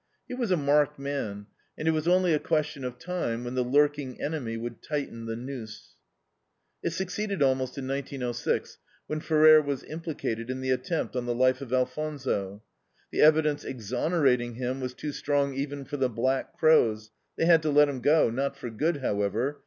He 0.27 0.33
was 0.33 0.49
a 0.49 0.57
marked 0.57 0.97
man, 0.97 1.45
and 1.77 1.87
it 1.87 1.91
was 1.91 2.07
only 2.07 2.33
a 2.33 2.39
question 2.39 2.83
of 2.83 2.97
time 2.97 3.43
when 3.43 3.53
the 3.53 3.61
lurking 3.63 4.19
enemy 4.19 4.57
would 4.57 4.81
tighten 4.81 5.27
the 5.27 5.35
noose. 5.35 5.93
It 6.81 6.89
succeeded, 6.89 7.43
almost, 7.43 7.77
in 7.77 7.87
1906, 7.87 8.79
when 9.05 9.19
Ferrer 9.19 9.61
was 9.61 9.83
implicated 9.83 10.49
in 10.49 10.59
the 10.61 10.71
attempt 10.71 11.15
on 11.15 11.27
the 11.27 11.35
life 11.35 11.61
of 11.61 11.71
Alfonso. 11.71 12.63
The 13.11 13.21
evidence 13.21 13.63
exonerating 13.63 14.55
him 14.55 14.79
was 14.79 14.95
too 14.95 15.11
strong 15.11 15.53
even 15.53 15.85
for 15.85 15.97
the 15.97 16.09
black 16.09 16.57
crows; 16.57 17.11
they 17.37 17.45
had 17.45 17.61
to 17.61 17.69
let 17.69 17.87
him 17.87 18.01
go 18.01 18.31
not 18.31 18.57
for 18.57 18.71
good, 18.71 19.01
however. 19.03 19.59